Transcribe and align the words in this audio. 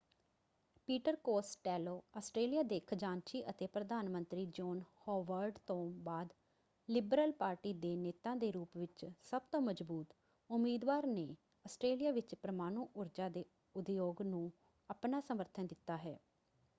Peter 0.87 1.15
Costello 1.15 1.91
Australia 2.17 2.61
ਦੇ 2.63 2.79
ਖਜਾਨਚੀ 2.87 3.43
ਅਤੇ 3.49 3.67
ਪ੍ਰਧਾਨ 3.67 4.09
ਮੰਤਰੀ 4.09 4.45
ਜੋਨ 4.53 4.81
ਹੋਵਰਡ 5.07 5.57
ਤੋਂ 5.67 5.75
ਬਾਅਦ 6.03 6.33
ਲਿਬਰਲ 6.89 7.31
ਪਾਰਟੀ 7.31 7.73
ਦੇ 7.73 7.95
ਨੇਤਾ 7.95 8.35
ਦੇ 8.35 8.51
ਰੂਪ 8.51 8.77
ਵਿੱਚ 8.77 9.05
ਸਭ 9.23 9.41
ਤੋਂ 9.51 9.61
ਮਜਬੂਤ 9.61 10.13
ਉਮੀਦਵਾਰ 10.49 11.07
ਨੇ 11.07 11.27
ਆਸਟ੍ਰੇਲੀਆ 11.65 12.11
ਵਿੱਚ 12.11 12.35
ਪਰਮਾਣੂ 12.35 12.87
ਊਰਜਾ 12.95 13.29
ਦੇ 13.29 13.45
ਉਦਯੋਗ 13.75 14.21
ਨੂੰ 14.21 14.51
ਆਪਣਾ 14.89 15.19
ਸਮਰਥਨ 15.21 15.67
ਦਿੱਤਾ 15.67 15.97
ਹੈ। 15.97 16.17